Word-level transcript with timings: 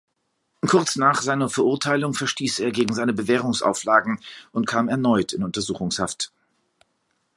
Kurz 0.65 0.95
nach 0.95 1.21
seiner 1.21 1.47
Verurteilung 1.47 2.15
verstieß 2.15 2.57
er 2.57 2.71
gegen 2.71 2.95
seine 2.95 3.13
Bewährungsauflagen 3.13 4.19
und 4.51 4.65
kam 4.65 4.89
erneut 4.89 5.31
in 5.31 5.43
Untersuchungshaft. 5.43 6.31